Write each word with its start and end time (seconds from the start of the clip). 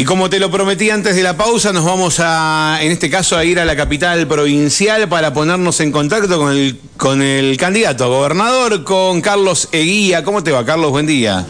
Y 0.00 0.04
como 0.06 0.30
te 0.30 0.38
lo 0.38 0.50
prometí 0.50 0.88
antes 0.88 1.14
de 1.14 1.22
la 1.22 1.36
pausa, 1.36 1.74
nos 1.74 1.84
vamos 1.84 2.20
a, 2.20 2.78
en 2.80 2.90
este 2.90 3.10
caso, 3.10 3.36
a 3.36 3.44
ir 3.44 3.60
a 3.60 3.66
la 3.66 3.76
capital 3.76 4.26
provincial 4.26 5.10
para 5.10 5.34
ponernos 5.34 5.78
en 5.80 5.92
contacto 5.92 6.38
con 6.38 6.52
el, 6.52 6.80
con 6.96 7.20
el 7.20 7.58
candidato 7.58 8.04
a 8.04 8.06
gobernador, 8.06 8.82
con 8.82 9.20
Carlos 9.20 9.68
Eguía. 9.72 10.24
¿Cómo 10.24 10.42
te 10.42 10.52
va, 10.52 10.64
Carlos? 10.64 10.90
Buen 10.90 11.04
día. 11.04 11.44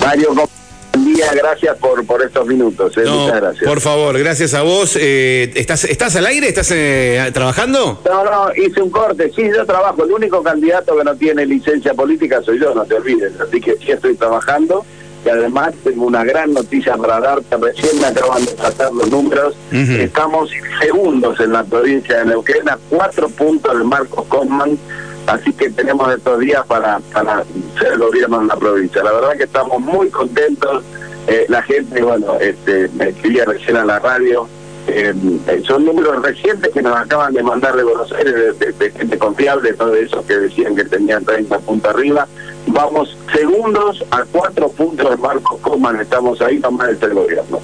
Mario, 0.00 0.34
buen 0.34 1.14
día, 1.14 1.32
gracias 1.32 1.76
por, 1.76 2.04
por 2.04 2.20
estos 2.22 2.44
minutos. 2.44 2.92
Eh, 2.96 3.04
muchas 3.06 3.40
gracias. 3.40 3.64
Por 3.64 3.80
favor, 3.80 4.18
gracias 4.18 4.52
a 4.54 4.62
vos. 4.62 4.98
Eh, 5.00 5.52
¿estás, 5.54 5.84
¿Estás 5.84 6.16
al 6.16 6.26
aire? 6.26 6.48
¿Estás 6.48 6.72
eh, 6.72 7.30
trabajando? 7.32 8.02
No, 8.04 8.24
no, 8.24 8.48
hice 8.56 8.82
un 8.82 8.90
corte. 8.90 9.30
Sí, 9.36 9.44
yo 9.56 9.64
trabajo. 9.64 10.02
El 10.02 10.10
único 10.10 10.42
candidato 10.42 10.98
que 10.98 11.04
no 11.04 11.14
tiene 11.14 11.46
licencia 11.46 11.94
política 11.94 12.42
soy 12.42 12.58
yo, 12.58 12.74
no 12.74 12.84
te 12.84 12.94
olvides. 12.94 13.30
Así 13.40 13.60
que 13.60 13.76
sí 13.76 13.92
estoy 13.92 14.16
trabajando 14.16 14.84
y 15.24 15.28
además 15.28 15.74
tengo 15.84 16.06
una 16.06 16.24
gran 16.24 16.52
noticia 16.52 16.96
para 16.96 17.20
darte. 17.20 17.56
Recién 17.56 18.00
me 18.00 18.06
acaban 18.06 18.44
de 18.44 18.52
tratar 18.52 18.92
los 18.92 19.10
números. 19.10 19.56
Estamos 19.70 20.50
segundos 20.80 21.38
en 21.40 21.52
la 21.52 21.64
provincia 21.64 22.18
de 22.18 22.26
Neuquén, 22.26 22.68
a 22.68 22.78
cuatro 22.88 23.28
puntos 23.28 23.78
de 23.78 23.84
Marcos 23.84 24.24
Cosman. 24.26 24.78
Así 25.26 25.52
que 25.52 25.70
tenemos 25.70 26.12
estos 26.14 26.40
días 26.40 26.64
para, 26.66 27.00
para 27.12 27.44
ser 27.78 27.92
el 27.92 27.98
gobierno 27.98 28.40
en 28.40 28.48
la 28.48 28.56
provincia. 28.56 29.02
La 29.02 29.12
verdad 29.12 29.36
que 29.36 29.44
estamos 29.44 29.80
muy 29.80 30.08
contentos. 30.08 30.82
Eh, 31.26 31.44
la 31.48 31.62
gente, 31.62 32.02
bueno, 32.02 32.38
este, 32.40 32.88
me 32.94 33.10
escribía 33.10 33.44
recién 33.44 33.76
a 33.76 33.84
la 33.84 33.98
radio. 33.98 34.48
Eh, 34.86 35.14
son 35.66 35.84
números 35.84 36.22
recientes 36.22 36.70
que 36.72 36.82
nos 36.82 36.96
acaban 36.96 37.32
de 37.32 37.42
mandar 37.42 37.76
de 37.76 37.84
Buenos 37.84 38.10
Aires, 38.12 38.58
de, 38.58 38.90
gente 38.90 39.18
confiable, 39.18 39.72
todos 39.74 39.96
esos 39.96 40.24
que 40.24 40.36
decían 40.36 40.74
que 40.74 40.84
tenían 40.84 41.24
30 41.24 41.58
puntos 41.60 41.94
arriba. 41.94 42.26
Vamos 42.66 43.16
segundos 43.34 44.04
a 44.10 44.24
cuatro 44.30 44.68
puntos 44.70 45.10
de 45.10 45.16
Marcos 45.16 45.60
Coman, 45.60 46.00
estamos 46.00 46.40
ahí 46.40 46.58
nomás 46.58 46.88
del 47.00 47.10
el 47.10 47.14
gobierno. 47.14 47.60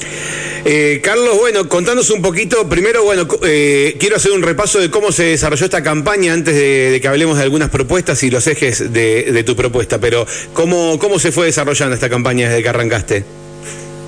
Eh, 0.64 1.00
Carlos, 1.02 1.38
bueno, 1.38 1.68
contanos 1.68 2.10
un 2.10 2.22
poquito, 2.22 2.68
primero, 2.68 3.04
bueno, 3.04 3.26
eh, 3.44 3.96
quiero 4.00 4.16
hacer 4.16 4.32
un 4.32 4.42
repaso 4.42 4.80
de 4.80 4.90
cómo 4.90 5.12
se 5.12 5.24
desarrolló 5.24 5.64
esta 5.64 5.82
campaña 5.82 6.32
antes 6.32 6.54
de, 6.54 6.98
que 7.00 7.08
hablemos 7.08 7.36
de 7.36 7.44
algunas 7.44 7.70
propuestas 7.70 8.22
y 8.24 8.30
los 8.30 8.46
ejes 8.46 8.92
de, 8.92 9.44
tu 9.44 9.54
propuesta, 9.54 10.00
pero 10.00 10.26
¿cómo, 10.54 10.98
¿cómo 10.98 11.18
se 11.18 11.30
fue 11.30 11.46
desarrollando 11.46 11.94
esta 11.94 12.08
campaña 12.08 12.48
desde 12.48 12.62
que 12.62 12.68
arrancaste? 12.68 13.24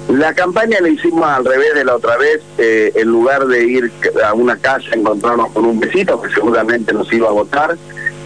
La 0.09 0.33
campaña 0.33 0.79
la 0.81 0.89
hicimos 0.89 1.29
al 1.29 1.45
revés 1.45 1.75
de 1.75 1.85
la 1.85 1.95
otra 1.95 2.17
vez, 2.17 2.41
eh, 2.57 2.93
en 2.95 3.09
lugar 3.09 3.47
de 3.47 3.65
ir 3.65 3.93
a 4.25 4.33
una 4.33 4.57
casa 4.57 4.87
a 4.93 4.97
encontrarnos 4.97 5.53
con 5.53 5.67
un 5.67 5.79
besito 5.79 6.21
que 6.21 6.31
seguramente 6.31 6.95
nos 6.95 7.13
iba 7.13 7.29
a 7.29 7.33
votar, 7.33 7.77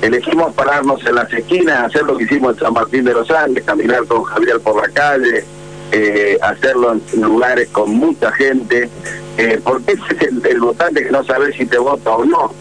elegimos 0.02 0.52
pararnos 0.54 1.04
en 1.06 1.14
las 1.14 1.32
esquinas, 1.32 1.84
hacer 1.84 2.02
lo 2.02 2.16
que 2.16 2.24
hicimos 2.24 2.54
en 2.54 2.64
San 2.64 2.74
Martín 2.74 3.04
de 3.04 3.14
los 3.14 3.30
Andes, 3.30 3.64
caminar 3.64 4.04
con 4.06 4.24
Javier 4.24 4.60
por 4.60 4.76
la 4.76 4.92
calle, 4.92 5.44
eh, 5.92 6.38
hacerlo 6.42 6.92
en 6.92 7.22
lugares 7.22 7.68
con 7.68 7.94
mucha 7.94 8.32
gente, 8.32 8.90
eh, 9.38 9.60
porque 9.62 9.92
ese 9.92 10.26
es 10.26 10.44
el, 10.44 10.60
votante 10.60 11.04
que 11.04 11.10
no 11.10 11.22
sabe 11.24 11.52
si 11.52 11.66
te 11.66 11.78
vota 11.78 12.10
o 12.10 12.24
no. 12.24 12.52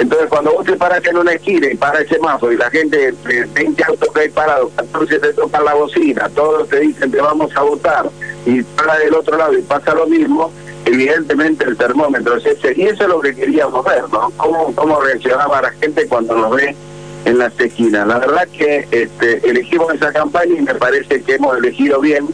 Entonces, 0.00 0.28
cuando 0.28 0.52
vos 0.52 0.64
te 0.64 0.76
paras 0.76 1.04
en 1.06 1.18
una 1.18 1.32
esquina 1.32 1.68
y 1.70 1.76
para 1.76 2.00
ese 2.00 2.18
mazo 2.18 2.52
y 2.52 2.56
la 2.56 2.70
gente, 2.70 3.14
20 3.24 3.84
autos 3.84 4.08
que 4.12 4.20
hay 4.20 4.28
parados, 4.28 4.70
14 4.76 5.18
te 5.18 5.32
tocan 5.34 5.64
la 5.64 5.74
bocina, 5.74 6.28
todos 6.34 6.68
te 6.68 6.80
dicen 6.80 7.10
te 7.10 7.20
vamos 7.20 7.50
a 7.56 7.62
votar, 7.62 8.08
y 8.44 8.62
para 8.62 8.98
del 8.98 9.14
otro 9.14 9.36
lado 9.36 9.56
y 9.56 9.62
pasa 9.62 9.94
lo 9.94 10.06
mismo, 10.06 10.52
evidentemente 10.84 11.64
el 11.64 11.76
termómetro 11.76 12.36
es 12.36 12.46
ese. 12.46 12.74
Y 12.76 12.86
eso 12.86 13.04
es 13.04 13.08
lo 13.08 13.20
que 13.20 13.34
queríamos 13.34 13.84
ver, 13.84 14.02
¿no? 14.12 14.32
Cómo, 14.36 14.74
cómo 14.74 15.00
reaccionaba 15.00 15.62
la 15.62 15.70
gente 15.72 16.06
cuando 16.08 16.36
nos 16.36 16.56
ve 16.56 16.76
en 17.24 17.38
las 17.38 17.58
esquinas. 17.58 18.06
La 18.06 18.18
verdad 18.18 18.48
que 18.48 18.86
este, 18.90 19.48
elegimos 19.48 19.92
esa 19.94 20.12
campaña 20.12 20.54
y 20.58 20.62
me 20.62 20.74
parece 20.74 21.22
que 21.22 21.34
hemos 21.34 21.56
elegido 21.58 22.00
bien, 22.00 22.28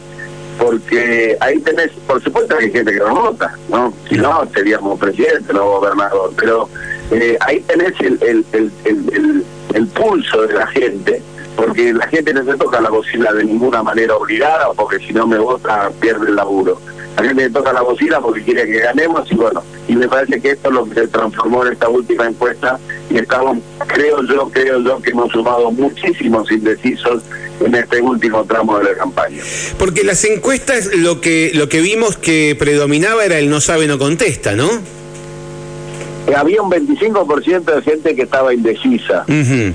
porque 0.57 1.37
ahí 1.41 1.59
tenés, 1.59 1.91
por 2.07 2.21
supuesto 2.23 2.57
que 2.57 2.65
hay 2.65 2.71
gente 2.71 2.93
que 2.93 2.99
no 2.99 3.13
vota, 3.13 3.53
¿no? 3.69 3.93
Si 4.07 4.15
no, 4.15 4.47
seríamos 4.53 4.99
presidente, 4.99 5.53
no 5.53 5.65
gobernador, 5.65 6.31
pero 6.37 6.69
eh, 7.11 7.37
ahí 7.41 7.59
tenés 7.61 7.93
el, 7.99 8.17
el, 8.21 8.45
el, 8.83 9.43
el 9.73 9.87
pulso 9.87 10.43
de 10.43 10.53
la 10.53 10.67
gente 10.67 11.21
porque 11.55 11.93
la 11.93 12.07
gente 12.07 12.33
no 12.33 12.43
se 12.43 12.57
toca 12.57 12.81
la 12.81 12.89
bocina 12.89 13.31
de 13.31 13.43
ninguna 13.43 13.81
manera 13.83 14.15
obligada, 14.15 14.73
porque 14.75 14.99
si 14.99 15.13
no 15.13 15.25
me 15.27 15.37
vota 15.37 15.89
pierde 15.99 16.27
el 16.29 16.35
laburo. 16.35 16.79
La 17.17 17.23
gente 17.23 17.43
le 17.43 17.49
toca 17.49 17.71
la 17.71 17.81
bocina 17.81 18.19
porque 18.19 18.43
quiere 18.43 18.65
que 18.65 18.79
ganemos 18.79 19.31
y 19.31 19.35
bueno, 19.35 19.63
y 19.87 19.95
me 19.95 20.07
parece 20.07 20.41
que 20.41 20.51
esto 20.51 20.67
es 20.69 20.75
lo 20.75 20.85
que 20.85 20.95
se 20.95 21.07
transformó 21.07 21.65
en 21.65 21.73
esta 21.73 21.87
última 21.87 22.25
encuesta 22.25 22.77
y 23.09 23.17
estamos, 23.17 23.59
creo 23.87 24.21
yo, 24.23 24.49
creo 24.49 24.81
yo 24.81 25.01
que 25.01 25.11
hemos 25.11 25.31
sumado 25.31 25.71
muchísimos 25.71 26.51
indecisos 26.51 27.23
en 27.61 27.73
este 27.73 28.01
último 28.01 28.43
tramo 28.43 28.77
de 28.79 28.85
la 28.85 28.95
campaña. 28.95 29.41
Porque 29.77 30.03
las 30.03 30.25
encuestas 30.25 30.93
lo 30.95 31.21
que 31.21 31.51
lo 31.53 31.69
que 31.69 31.79
vimos 31.79 32.17
que 32.17 32.55
predominaba 32.59 33.23
era 33.23 33.39
el 33.39 33.49
no 33.49 33.61
sabe 33.61 33.87
no 33.87 33.97
contesta, 33.97 34.53
¿no? 34.55 34.69
Había 36.33 36.61
un 36.61 36.71
25% 36.71 37.63
de 37.63 37.81
gente 37.81 38.15
que 38.15 38.23
estaba 38.23 38.53
indecisa. 38.53 39.25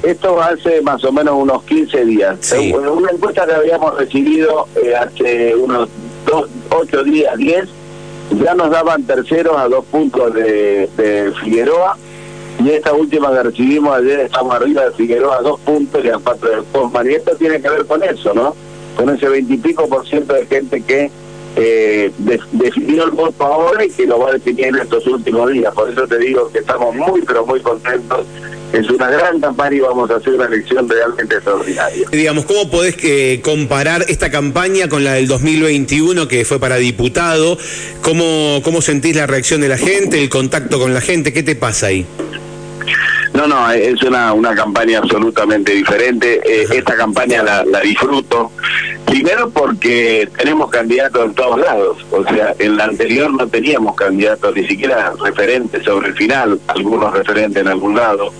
Esto 0.02 0.40
hace 0.42 0.82
más 0.82 1.04
o 1.04 1.12
menos 1.12 1.34
unos 1.36 1.62
15 1.64 2.04
días. 2.04 2.52
Una 2.52 3.10
encuesta 3.12 3.46
que 3.46 3.52
habíamos 3.52 3.96
recibido 3.96 4.66
eh, 4.82 4.94
hace 4.94 5.54
unos 5.54 5.88
dos, 6.26 6.48
8 6.70 7.04
días, 7.04 7.36
10, 7.36 7.68
ya 8.42 8.54
nos 8.54 8.70
daban 8.70 9.04
terceros 9.04 9.56
a 9.56 9.68
dos 9.68 9.84
puntos 9.86 10.34
de, 10.34 10.88
de 10.96 11.32
Figueroa. 11.42 11.96
Y 12.62 12.70
esta 12.70 12.92
última 12.92 13.32
que 13.32 13.42
recibimos 13.42 13.96
ayer 13.96 14.20
estamos 14.20 14.54
arriba 14.54 14.84
de 14.84 14.92
Figueroa 14.92 15.38
a 15.38 15.42
dos 15.42 15.60
puntos 15.60 16.04
y 16.04 16.08
a 16.10 16.18
cuatro 16.18 16.50
de 16.50 16.62
Cosman. 16.72 17.10
Y 17.10 17.14
esto 17.14 17.34
tiene 17.36 17.60
que 17.60 17.70
ver 17.70 17.86
con 17.86 18.02
eso, 18.02 18.34
¿no? 18.34 18.54
Con 18.96 19.08
ese 19.08 19.28
veintipico 19.28 19.88
por 19.88 20.06
ciento 20.06 20.34
de 20.34 20.46
gente 20.46 20.82
que 20.82 21.10
eh, 21.56 22.10
definió 22.52 23.04
el 23.04 23.10
voto 23.10 23.44
ahora 23.44 23.84
y 23.84 23.90
que 23.90 24.06
lo 24.06 24.18
va 24.18 24.30
a 24.30 24.32
definir 24.32 24.66
en 24.66 24.76
estos 24.76 25.06
últimos 25.06 25.50
días. 25.52 25.74
Por 25.74 25.90
eso 25.90 26.06
te 26.06 26.18
digo 26.18 26.50
que 26.50 26.58
estamos 26.58 26.94
muy, 26.94 27.22
pero 27.22 27.44
muy 27.44 27.60
contentos. 27.60 28.26
Es 28.72 28.88
una 28.88 29.10
gran 29.10 29.40
campaña 29.40 29.76
y 29.76 29.80
vamos 29.80 30.08
a 30.10 30.16
hacer 30.16 30.34
una 30.34 30.44
elección 30.44 30.88
realmente 30.88 31.34
extraordinaria. 31.34 32.06
Digamos, 32.12 32.44
¿cómo 32.44 32.70
podés 32.70 32.96
eh, 33.02 33.40
comparar 33.42 34.04
esta 34.08 34.30
campaña 34.30 34.88
con 34.88 35.02
la 35.02 35.14
del 35.14 35.26
2021 35.26 36.28
que 36.28 36.44
fue 36.44 36.60
para 36.60 36.76
diputado? 36.76 37.58
¿Cómo, 38.00 38.60
¿Cómo 38.62 38.80
sentís 38.80 39.16
la 39.16 39.26
reacción 39.26 39.60
de 39.60 39.68
la 39.68 39.76
gente, 39.76 40.22
el 40.22 40.28
contacto 40.28 40.78
con 40.78 40.94
la 40.94 41.00
gente? 41.00 41.32
¿Qué 41.32 41.42
te 41.42 41.56
pasa 41.56 41.86
ahí? 41.86 42.06
No, 43.40 43.46
no, 43.46 43.70
es 43.72 44.02
una, 44.02 44.34
una 44.34 44.54
campaña 44.54 44.98
absolutamente 44.98 45.72
diferente. 45.72 46.42
Eh, 46.44 46.66
esta 46.74 46.94
campaña 46.94 47.42
la, 47.42 47.64
la, 47.64 47.80
disfruto. 47.80 48.52
Primero 49.06 49.48
porque 49.48 50.28
tenemos 50.36 50.68
candidatos 50.70 51.24
en 51.24 51.34
todos 51.34 51.58
lados. 51.58 52.04
O 52.10 52.22
sea, 52.24 52.54
en 52.58 52.76
la 52.76 52.84
anterior 52.84 53.32
no 53.32 53.48
teníamos 53.48 53.96
candidatos, 53.96 54.54
ni 54.54 54.66
siquiera 54.66 55.14
referentes 55.24 55.82
sobre 55.84 56.08
el 56.08 56.14
final, 56.16 56.60
algunos 56.66 57.14
referentes 57.14 57.62
en 57.62 57.68
algún 57.68 57.96
lado. 57.96 58.30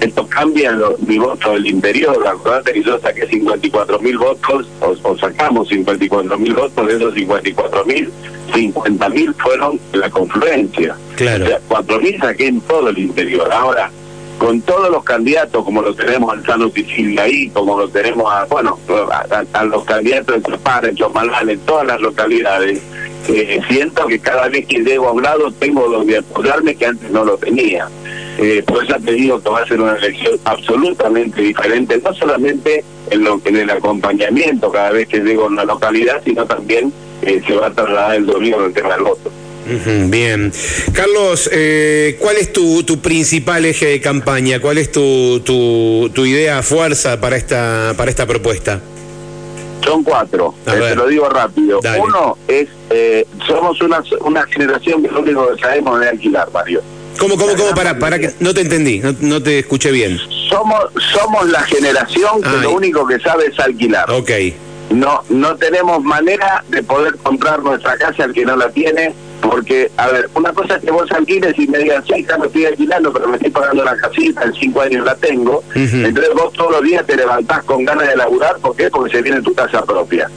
Esto 0.00 0.26
cambia 0.26 0.76
mi 1.06 1.18
voto 1.18 1.52
del 1.52 1.66
interior. 1.68 2.26
Acordate 2.26 2.72
que 2.72 2.82
yo 2.82 2.98
saqué 2.98 3.28
54 3.28 4.00
mil 4.00 4.18
votos, 4.18 4.66
o, 4.80 5.16
sacamos 5.18 5.68
54 5.68 6.36
mil 6.36 6.54
votos, 6.54 6.84
de 6.84 6.96
esos 6.96 7.14
54 7.14 7.84
mil, 7.84 8.10
50 8.52 9.08
mil 9.10 9.32
fueron 9.34 9.78
la 9.92 10.10
confluencia. 10.10 10.96
Claro. 11.14 11.44
O 11.44 11.46
sea, 11.46 11.60
4 11.68 12.00
mil 12.00 12.18
saqué 12.18 12.48
en 12.48 12.60
todo 12.62 12.88
el 12.88 12.98
interior. 12.98 13.52
Ahora, 13.52 13.88
con 14.38 14.60
todos 14.62 14.90
los 14.90 15.04
candidatos, 15.04 15.64
como 15.64 15.82
lo 15.82 15.94
tenemos 15.94 16.32
al 16.32 16.46
Sano 16.46 16.70
ahí, 17.18 17.50
como 17.50 17.78
lo 17.78 17.88
tenemos 17.88 18.32
a, 18.32 18.44
bueno, 18.44 18.78
a, 19.52 19.64
los 19.64 19.84
candidatos 19.84 20.36
en 20.36 20.42
Chapar, 20.44 20.86
en 20.86 20.94
Chomalán, 20.94 21.50
en 21.50 21.58
todas 21.60 21.86
las 21.86 22.00
localidades, 22.00 22.80
eh, 23.28 23.60
siento 23.68 24.06
que 24.06 24.20
cada 24.20 24.48
vez 24.48 24.66
que 24.66 24.78
llego 24.78 25.08
a 25.08 25.12
un 25.12 25.22
lado 25.22 25.50
tengo 25.52 25.88
donde 25.88 26.18
apoyarme 26.18 26.76
que 26.76 26.86
antes 26.86 27.10
no 27.10 27.24
lo 27.24 27.36
tenía. 27.36 27.88
Eh, 28.38 28.62
por 28.64 28.84
eso 28.84 28.94
te 29.04 29.12
digo 29.12 29.42
que 29.42 29.50
va 29.50 29.62
a 29.62 29.66
ser 29.66 29.80
una 29.80 29.96
elección 29.96 30.38
absolutamente 30.44 31.42
diferente, 31.42 32.00
no 32.02 32.14
solamente 32.14 32.84
en, 33.10 33.24
lo, 33.24 33.40
en 33.44 33.56
el 33.56 33.68
acompañamiento 33.70 34.70
cada 34.70 34.92
vez 34.92 35.08
que 35.08 35.18
llego 35.18 35.44
a 35.44 35.48
una 35.48 35.64
localidad, 35.64 36.22
sino 36.24 36.46
también 36.46 36.92
eh, 37.22 37.42
se 37.44 37.54
va 37.56 37.66
a 37.66 37.72
trasladar 37.72 38.16
el 38.16 38.26
domingo 38.26 38.62
del 38.62 38.72
tema 38.72 38.94
del 38.94 39.02
voto 39.02 39.32
bien. 40.10 40.52
Carlos, 40.92 41.48
eh, 41.52 42.16
¿cuál 42.20 42.36
es 42.36 42.52
tu, 42.52 42.82
tu, 42.82 43.00
principal 43.00 43.64
eje 43.64 43.86
de 43.86 44.00
campaña? 44.00 44.60
¿Cuál 44.60 44.78
es 44.78 44.90
tu, 44.90 45.40
tu, 45.40 46.10
tu 46.14 46.26
idea 46.26 46.62
fuerza 46.62 47.20
para 47.20 47.36
esta, 47.36 47.94
para 47.96 48.10
esta 48.10 48.26
propuesta? 48.26 48.80
Son 49.84 50.02
cuatro, 50.02 50.54
eh, 50.66 50.72
te 50.88 50.94
lo 50.96 51.06
digo 51.06 51.28
rápido. 51.28 51.80
Uno 52.02 52.36
es, 52.48 52.68
eh, 52.90 53.26
somos 53.46 53.80
una, 53.80 54.02
una 54.20 54.44
generación 54.46 55.02
que 55.02 55.08
lo 55.08 55.20
único 55.20 55.54
que 55.54 55.60
sabemos 55.60 56.02
es 56.02 56.08
alquilar, 56.08 56.50
Mario. 56.52 56.82
¿Cómo, 57.18 57.36
cómo, 57.36 57.54
cómo? 57.56 57.74
Para, 57.74 57.98
para 57.98 58.18
que 58.18 58.30
no 58.40 58.54
te 58.54 58.60
entendí, 58.60 59.00
no, 59.20 59.42
te 59.42 59.60
escuché 59.60 59.90
bien. 59.90 60.18
Somos, 60.48 60.78
somos 61.12 61.48
la 61.48 61.62
generación 61.62 62.42
que 62.42 62.56
lo 62.62 62.72
único 62.72 63.06
que 63.06 63.18
sabe 63.18 63.46
es 63.46 63.58
alquilar. 63.58 64.10
Ok. 64.10 64.30
No, 64.90 65.22
no 65.28 65.56
tenemos 65.56 66.02
manera 66.02 66.64
de 66.68 66.82
poder 66.82 67.16
comprar 67.16 67.62
nuestra 67.62 67.96
casa 67.98 68.24
al 68.24 68.32
que 68.32 68.44
no 68.44 68.56
la 68.56 68.70
tiene 68.70 69.14
porque, 69.48 69.90
a 69.96 70.08
ver, 70.08 70.28
una 70.34 70.52
cosa 70.52 70.76
es 70.76 70.84
que 70.84 70.90
vos 70.90 71.10
alquiles 71.10 71.58
y 71.58 71.66
me 71.68 71.78
digas, 71.78 72.04
sí, 72.06 72.24
ya 72.28 72.36
me 72.36 72.46
estoy 72.46 72.66
alquilando, 72.66 73.12
pero 73.12 73.28
me 73.28 73.36
estoy 73.36 73.50
pagando 73.50 73.82
la 73.84 73.96
casita, 73.96 74.42
en 74.44 74.52
cinco 74.54 74.80
años 74.82 75.04
la 75.06 75.14
tengo. 75.16 75.62
Entonces 76.04 76.34
vos 76.34 76.52
todos 76.52 76.72
los 76.72 76.82
días 76.82 77.06
te 77.06 77.16
levantás 77.16 77.62
con 77.64 77.84
ganas 77.84 78.08
de 78.08 78.16
laburar, 78.16 78.58
¿por 78.58 78.76
qué? 78.76 78.90
Porque 78.90 79.16
se 79.16 79.22
viene 79.22 79.40
tu 79.40 79.54
casa 79.54 79.82
propia. 79.84 80.28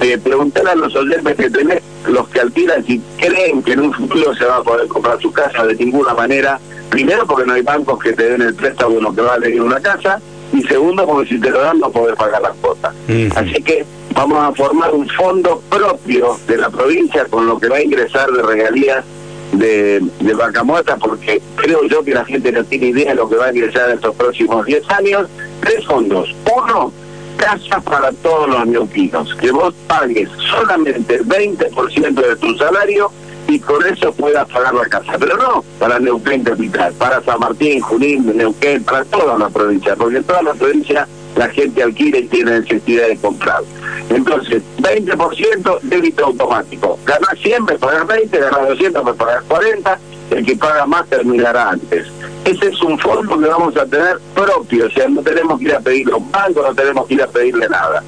eh, 0.00 0.18
preguntar 0.18 0.66
a 0.68 0.74
los 0.74 0.94
oyentes 0.96 1.36
que 1.36 1.48
tenés, 1.48 1.80
los 2.08 2.28
que 2.28 2.40
alquilan, 2.40 2.84
si 2.84 3.00
creen 3.18 3.62
que 3.62 3.72
en 3.72 3.80
un 3.80 3.92
futuro 3.94 4.34
se 4.34 4.44
va 4.44 4.56
a 4.56 4.62
poder 4.62 4.86
comprar 4.88 5.20
su 5.20 5.32
casa 5.32 5.64
de 5.64 5.74
ninguna 5.76 6.12
manera. 6.14 6.58
Primero, 6.90 7.26
porque 7.26 7.46
no 7.46 7.54
hay 7.54 7.62
bancos 7.62 7.98
que 8.00 8.12
te 8.12 8.30
den 8.30 8.42
el 8.42 8.54
préstamo 8.54 8.96
de 8.96 9.00
lo 9.02 9.14
que 9.14 9.20
vale 9.20 9.60
una 9.60 9.80
casa. 9.80 10.20
Y 10.52 10.62
segundo, 10.64 11.04
porque 11.06 11.28
si 11.30 11.40
te 11.40 11.50
lo 11.50 11.60
dan, 11.60 11.78
no 11.80 11.90
podés 11.90 12.14
pagar 12.16 12.40
las 12.42 12.54
cuotas. 12.56 12.94
Así 13.36 13.62
que 13.62 13.84
vamos 14.16 14.38
a 14.42 14.52
formar 14.52 14.94
un 14.94 15.06
fondo 15.10 15.62
propio 15.68 16.38
de 16.48 16.56
la 16.56 16.70
provincia 16.70 17.26
con 17.26 17.46
lo 17.46 17.58
que 17.58 17.68
va 17.68 17.76
a 17.76 17.82
ingresar 17.82 18.30
de 18.30 18.42
regalías 18.42 19.04
de, 19.52 20.00
de 20.20 20.34
vaca 20.34 20.64
muerta, 20.64 20.96
porque 20.96 21.40
creo 21.54 21.84
yo 21.84 22.02
que 22.02 22.14
la 22.14 22.24
gente 22.24 22.50
no 22.50 22.64
tiene 22.64 22.86
idea 22.86 23.10
de 23.10 23.16
lo 23.16 23.28
que 23.28 23.36
va 23.36 23.46
a 23.46 23.52
ingresar 23.52 23.90
en 23.90 23.96
estos 23.96 24.14
próximos 24.16 24.64
10 24.64 24.90
años. 24.90 25.28
Tres 25.60 25.84
fondos. 25.86 26.34
Uno, 26.56 26.92
casa 27.36 27.80
para 27.80 28.10
todos 28.12 28.48
los 28.48 28.66
neuquinos, 28.66 29.34
que 29.36 29.50
vos 29.50 29.74
pagues 29.86 30.30
solamente 30.50 31.16
el 31.16 31.26
20% 31.26 32.14
de 32.14 32.36
tu 32.36 32.56
salario 32.56 33.10
y 33.48 33.60
con 33.60 33.86
eso 33.86 34.12
puedas 34.12 34.48
pagar 34.48 34.74
la 34.74 34.86
casa. 34.86 35.12
Pero 35.18 35.36
no 35.36 35.62
para 35.78 35.98
Neuquén 35.98 36.42
Capital, 36.42 36.92
para 36.94 37.22
San 37.22 37.38
Martín, 37.38 37.80
Junín, 37.80 38.34
Neuquén, 38.34 38.82
para 38.82 39.04
toda 39.04 39.38
la 39.38 39.50
provincia, 39.50 39.94
porque 39.94 40.18
en 40.18 40.24
toda 40.24 40.42
la 40.42 40.54
provincia 40.54 41.06
la 41.36 41.48
gente 41.50 41.82
alquila 41.82 42.18
y 42.18 42.24
tiene 42.28 42.60
necesidad 42.60 43.08
de 43.08 43.16
comprar. 43.18 43.62
Entonces, 44.10 44.62
20% 44.78 45.80
débito 45.82 46.26
automático. 46.26 46.98
Ganas 47.04 47.38
100, 47.42 47.64
me 47.64 47.78
pagas 47.78 48.06
20, 48.06 48.38
ganas 48.38 48.68
200, 48.68 49.04
me 49.04 49.14
pagas 49.14 49.42
40, 49.44 49.98
el 50.30 50.46
que 50.46 50.56
paga 50.56 50.86
más 50.86 51.06
terminará 51.08 51.70
antes. 51.70 52.06
Ese 52.44 52.68
es 52.68 52.82
un 52.82 52.98
fondo 52.98 53.38
que 53.38 53.46
vamos 53.46 53.76
a 53.76 53.86
tener 53.86 54.18
propio, 54.34 54.86
o 54.86 54.90
sea, 54.90 55.08
no 55.08 55.22
tenemos 55.22 55.58
que 55.58 55.64
ir 55.64 55.74
a 55.74 55.80
pedirle 55.80 56.12
a 56.12 56.16
un 56.16 56.30
banco, 56.30 56.62
no 56.62 56.74
tenemos 56.74 57.06
que 57.06 57.14
ir 57.14 57.22
a 57.22 57.26
pedirle 57.26 57.68
nada. 57.68 58.02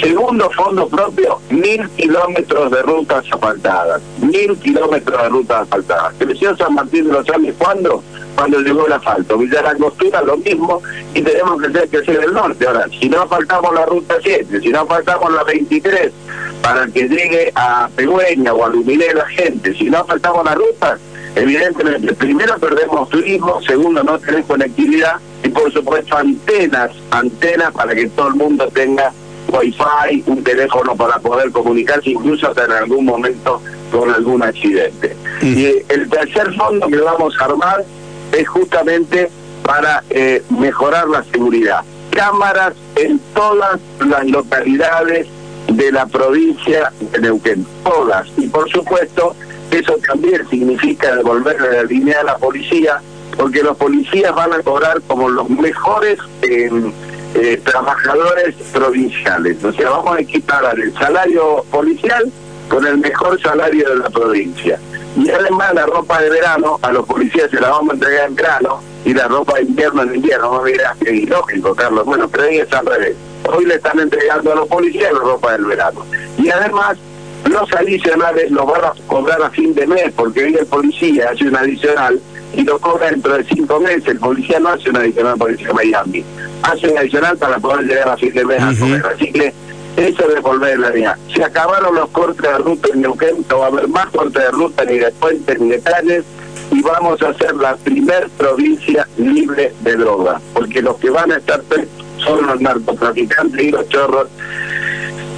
Segundo 0.00 0.50
fondo 0.52 0.88
propio, 0.88 1.38
mil 1.50 1.86
kilómetros 1.90 2.70
de 2.70 2.82
rutas 2.82 3.24
asfaltadas. 3.30 4.00
Mil 4.20 4.56
kilómetros 4.56 5.22
de 5.22 5.28
rutas 5.28 5.62
asfaltadas. 5.62 6.14
Creció 6.18 6.56
San 6.56 6.74
Martín 6.74 7.08
de 7.08 7.12
los 7.12 7.28
Andes, 7.28 7.54
¿cuándo? 7.58 8.02
Cuando 8.34 8.60
llegó 8.60 8.86
el 8.86 8.92
asfalto. 8.92 9.38
Villa 9.38 9.62
Costura 9.78 10.22
lo 10.22 10.36
mismo 10.36 10.82
y 11.14 11.22
tenemos 11.22 11.60
que 11.60 11.68
hacer 11.68 11.88
crecer 11.88 12.24
el 12.24 12.32
norte. 12.32 12.66
Ahora, 12.66 12.86
si 12.98 13.08
no 13.08 13.26
faltamos 13.28 13.74
la 13.74 13.86
ruta 13.86 14.16
7, 14.22 14.60
si 14.60 14.68
no 14.70 14.86
faltamos 14.86 15.32
la 15.32 15.44
23, 15.44 16.12
para 16.62 16.86
que 16.86 17.08
llegue 17.08 17.52
a 17.54 17.88
Pegüeña 17.94 18.54
o 18.54 18.64
a 18.64 18.68
Lumilé 18.68 19.12
la 19.14 19.26
gente, 19.26 19.74
si 19.74 19.90
no 19.90 20.04
faltamos 20.04 20.44
la 20.44 20.54
ruta, 20.54 20.98
evidentemente, 21.34 22.14
primero 22.14 22.56
perdemos 22.58 23.08
turismo, 23.08 23.60
segundo 23.62 24.02
no 24.02 24.18
tenés 24.18 24.46
conectividad 24.46 25.16
y 25.42 25.48
por 25.48 25.72
supuesto 25.72 26.16
antenas, 26.16 26.90
antenas 27.10 27.72
para 27.72 27.94
que 27.94 28.06
todo 28.08 28.28
el 28.28 28.34
mundo 28.34 28.68
tenga 28.72 29.12
wifi, 29.48 30.22
un 30.26 30.42
teléfono 30.42 30.96
para 30.96 31.18
poder 31.18 31.50
comunicarse 31.50 32.10
incluso 32.10 32.48
hasta 32.48 32.64
en 32.64 32.72
algún 32.72 33.04
momento 33.04 33.60
con 33.90 34.10
algún 34.10 34.42
accidente. 34.42 35.16
Y 35.42 35.66
el 35.88 36.08
tercer 36.08 36.54
fondo 36.54 36.86
que 36.88 36.96
vamos 36.96 37.34
a 37.38 37.44
armar 37.44 37.84
es 38.32 38.48
justamente 38.48 39.30
para 39.62 40.02
eh, 40.10 40.42
mejorar 40.50 41.08
la 41.08 41.24
seguridad. 41.24 41.82
Cámaras 42.10 42.74
en 42.96 43.20
todas 43.34 43.80
las 44.00 44.26
localidades 44.26 45.26
de 45.68 45.92
la 45.92 46.06
provincia 46.06 46.92
de 47.12 47.20
Neuquén, 47.20 47.66
todas. 47.84 48.26
Y 48.36 48.48
por 48.48 48.68
supuesto, 48.70 49.34
eso 49.70 49.96
también 50.06 50.46
significa 50.50 51.16
devolverle 51.16 51.72
la 51.72 51.82
línea 51.84 52.20
a 52.20 52.24
la 52.24 52.36
policía, 52.36 53.00
porque 53.36 53.62
los 53.62 53.76
policías 53.76 54.34
van 54.34 54.52
a 54.52 54.60
cobrar 54.60 55.00
como 55.02 55.30
los 55.30 55.48
mejores 55.48 56.18
eh, 56.42 57.60
trabajadores 57.64 58.54
provinciales. 58.72 59.64
O 59.64 59.72
sea, 59.72 59.90
vamos 59.90 60.16
a 60.16 60.20
equiparar 60.20 60.78
el 60.78 60.92
salario 60.94 61.64
policial 61.70 62.30
con 62.68 62.86
el 62.86 62.98
mejor 62.98 63.40
salario 63.40 63.88
de 63.88 63.96
la 63.96 64.10
provincia. 64.10 64.78
Y 65.16 65.30
además 65.30 65.74
la 65.74 65.86
ropa 65.86 66.20
de 66.20 66.30
verano 66.30 66.78
a 66.82 66.92
los 66.92 67.06
policías 67.06 67.50
se 67.50 67.60
la 67.60 67.70
vamos 67.70 67.90
a 67.90 67.94
entregar 67.94 68.28
en 68.28 68.34
verano 68.34 68.82
y 69.04 69.12
la 69.12 69.28
ropa 69.28 69.54
de 69.54 69.62
invierno 69.62 70.02
en 70.02 70.14
invierno. 70.14 70.54
No 70.54 70.64
dirás 70.64 70.96
que 70.98 71.10
es 71.10 71.22
ilógico, 71.22 71.74
Carlos. 71.74 72.04
Bueno, 72.04 72.28
pero 72.28 72.44
ahí 72.44 72.58
es 72.58 72.72
al 72.72 72.86
revés. 72.86 73.16
Hoy 73.44 73.66
le 73.66 73.74
están 73.74 73.98
entregando 73.98 74.52
a 74.52 74.56
los 74.56 74.68
policías 74.68 75.12
la 75.12 75.18
ropa 75.18 75.52
del 75.52 75.66
verano. 75.66 76.04
Y 76.38 76.48
además 76.48 76.96
los 77.50 77.72
adicionales 77.72 78.50
los 78.50 78.66
van 78.66 78.84
a 78.84 78.92
cobrar 79.06 79.42
a 79.42 79.50
fin 79.50 79.74
de 79.74 79.86
mes, 79.86 80.12
porque 80.16 80.44
hoy 80.44 80.56
el 80.58 80.66
policía 80.66 81.30
hace 81.30 81.48
un 81.48 81.56
adicional 81.56 82.20
y 82.54 82.62
lo 82.62 82.78
cobra 82.78 83.10
dentro 83.10 83.36
de 83.36 83.44
cinco 83.44 83.80
meses. 83.80 84.06
El 84.06 84.18
policía 84.18 84.60
no 84.60 84.70
hace 84.70 84.90
un 84.90 84.96
adicional 84.96 85.36
policía 85.36 85.68
de 85.68 85.74
Miami, 85.74 86.24
hace 86.62 86.88
un 86.88 86.98
adicional 86.98 87.36
para 87.36 87.58
poder 87.58 87.86
llegar 87.86 88.08
a 88.08 88.16
fin 88.16 88.32
de 88.32 88.44
mes 88.44 88.62
a 88.62 88.78
comer. 88.78 89.04
Así 89.06 89.32
que 89.32 89.52
eso 89.96 90.28
es 90.28 90.34
devolver 90.34 90.78
la 90.78 90.90
línea. 90.90 91.18
Se 91.34 91.44
acabaron 91.44 91.94
los 91.94 92.08
cortes 92.10 92.42
de 92.42 92.58
ruta 92.58 92.88
en 92.92 93.02
Neuquén, 93.02 93.44
va 93.52 93.64
a 93.64 93.68
haber 93.68 93.88
más 93.88 94.06
cortes 94.06 94.42
de 94.42 94.50
ruta, 94.50 94.84
ni 94.84 94.98
de 94.98 95.10
puentes, 95.12 95.60
ni 95.60 95.70
de 95.70 95.80
calles, 95.80 96.24
y 96.70 96.82
vamos 96.82 97.20
a 97.22 97.34
ser 97.34 97.54
la 97.56 97.76
primer 97.76 98.28
provincia 98.30 99.06
libre 99.18 99.72
de 99.80 99.96
droga, 99.96 100.40
porque 100.54 100.80
los 100.80 100.96
que 100.96 101.10
van 101.10 101.32
a 101.32 101.36
estar 101.36 101.62
son 102.18 102.46
los 102.46 102.60
narcotraficantes 102.60 103.62
y 103.62 103.70
los 103.70 103.88
chorros, 103.88 104.28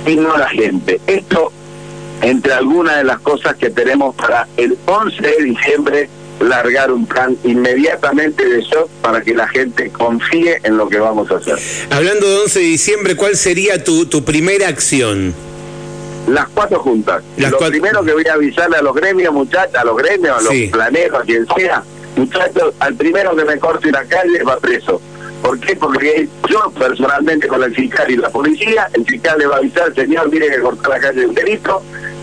y 0.07 0.17
no 0.17 0.37
la 0.37 0.49
gente. 0.49 1.01
Esto 1.07 1.51
entre 2.23 2.53
algunas 2.53 2.97
de 2.97 3.05
las 3.05 3.19
cosas 3.21 3.57
que 3.57 3.71
tenemos 3.71 4.15
para 4.15 4.47
el 4.57 4.79
11 4.87 5.21
de 5.21 5.45
diciembre 5.45 6.09
largar 6.41 6.91
un 6.93 7.07
plan 7.07 7.37
inmediatamente 7.45 8.45
de 8.49 8.63
shock 8.63 8.89
para 9.03 9.21
que 9.23 9.35
la 9.35 9.49
gente 9.49 9.91
confíe 9.91 10.61
en 10.63 10.77
lo 10.77 10.89
que 10.89 10.99
vamos 10.99 11.31
a 11.31 11.37
hacer. 11.37 11.59
Hablando 11.91 12.29
de 12.29 12.43
11 12.43 12.59
de 12.59 12.65
diciembre, 12.65 13.17
¿cuál 13.17 13.37
sería 13.37 13.83
tu, 13.83 14.07
tu 14.07 14.25
primera 14.25 14.69
acción? 14.69 15.35
Las 16.29 16.49
cuatro 16.49 16.81
juntas. 16.81 17.23
lo 17.37 17.59
primero 17.59 18.03
que 18.03 18.13
voy 18.15 18.27
a 18.27 18.35
avisarle 18.35 18.79
a 18.79 18.83
los 18.83 18.95
gremios, 18.95 19.33
muchachos, 19.33 19.75
a 19.75 19.85
los 19.85 19.97
gremios, 19.97 20.39
a 20.39 20.43
los 20.43 20.71
planeros, 20.71 21.21
a 21.21 21.25
quien 21.25 21.47
sea, 21.55 21.83
muchachos, 22.17 22.75
al 22.79 22.95
primero 22.95 23.37
que 23.37 23.45
me 23.45 23.59
corte 23.59 23.91
la 23.91 24.05
calle 24.05 24.43
va 24.43 24.59
preso. 24.59 25.01
¿Por 25.43 25.61
qué? 25.61 25.77
Porque 25.77 26.27
yo 26.49 26.71
personalmente 26.71 27.47
con 27.47 27.63
el 27.63 27.75
fiscal 27.75 28.11
y 28.11 28.17
la 28.17 28.31
policía, 28.31 28.89
el 28.95 29.05
fiscal 29.05 29.39
le 29.39 29.47
va 29.47 29.57
a 29.57 29.59
avisar, 29.59 29.95
señor, 29.95 30.31
mire 30.31 30.49
que 30.49 30.61
cortar 30.61 30.89
la 30.93 31.01
calle 31.01 31.21
es 31.21 31.29
un 31.29 31.35
delito, 31.35 31.83